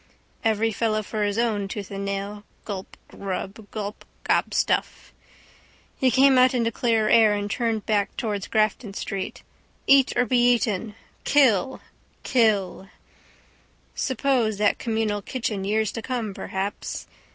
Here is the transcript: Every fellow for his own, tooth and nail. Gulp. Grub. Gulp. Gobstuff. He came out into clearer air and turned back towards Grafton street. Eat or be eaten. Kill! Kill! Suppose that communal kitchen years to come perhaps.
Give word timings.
Every 0.43 0.71
fellow 0.71 1.03
for 1.03 1.23
his 1.23 1.37
own, 1.37 1.67
tooth 1.67 1.91
and 1.91 2.03
nail. 2.05 2.43
Gulp. 2.65 2.97
Grub. 3.07 3.69
Gulp. 3.69 4.03
Gobstuff. 4.25 5.11
He 5.95 6.09
came 6.09 6.39
out 6.39 6.55
into 6.55 6.71
clearer 6.71 7.07
air 7.07 7.35
and 7.35 7.51
turned 7.51 7.85
back 7.85 8.17
towards 8.17 8.47
Grafton 8.47 8.95
street. 8.95 9.43
Eat 9.85 10.11
or 10.17 10.25
be 10.25 10.39
eaten. 10.39 10.95
Kill! 11.23 11.81
Kill! 12.23 12.89
Suppose 13.93 14.57
that 14.57 14.79
communal 14.79 15.21
kitchen 15.21 15.63
years 15.63 15.91
to 15.91 16.01
come 16.01 16.33
perhaps. 16.33 17.05